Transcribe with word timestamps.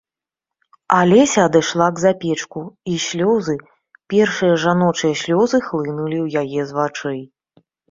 Алеся 0.99 1.43
адышла 1.49 1.89
к 1.97 2.01
запечку, 2.05 2.61
і 2.93 2.97
слёзы, 3.05 3.55
першыя 4.15 4.53
жаночыя 4.65 5.13
слёзы, 5.27 5.57
хлынулі 5.69 6.17
ў 6.25 6.45
яе 6.45 6.61
з 6.73 6.81
вачэй. 6.83 7.21